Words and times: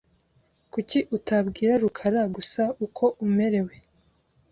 Kuki 0.71 0.99
utabwira 1.17 1.73
rukara 1.83 2.21
gusa 2.35 2.61
uko 2.85 3.03
umerewe? 3.25 3.75